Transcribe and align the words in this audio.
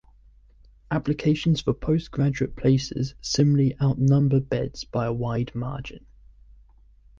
Applications 0.89 1.61
for 1.61 1.75
postgraduate 1.75 2.55
places 2.55 3.13
similarly 3.21 3.79
outnumber 3.79 4.39
beds 4.39 4.83
by 4.83 5.05
a 5.05 5.13
wide 5.13 5.53
margin. 5.53 6.07